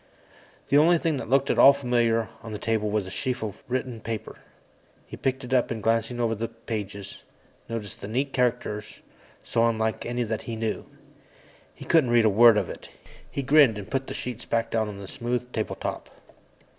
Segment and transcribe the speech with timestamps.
[0.69, 3.61] The only thing that looked at all familiar on the table was a sheaf of
[3.67, 4.35] written material.
[5.05, 7.21] He picked it up and glanced over the pages,
[7.69, 8.97] noticing the neat characters,
[9.43, 10.87] so unlike any that he knew.
[11.75, 12.89] He couldn't read a word of it.
[13.29, 16.09] He grinned and put the sheets back down on the smooth table top.